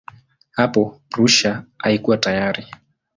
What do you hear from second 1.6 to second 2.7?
haikuwa tayari.